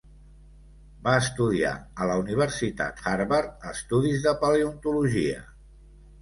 Va 1.07 1.11
estudiar 1.23 1.73
a 1.81 2.07
la 2.11 2.15
Universitat 2.21 3.03
Harvard 3.11 3.67
estudis 3.73 4.25
de 4.25 4.35
paleontologia. 4.47 5.39